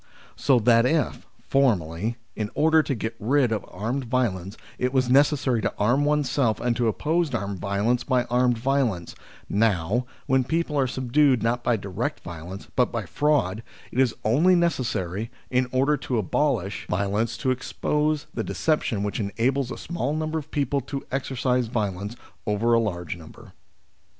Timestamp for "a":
19.69-19.77, 22.73-22.79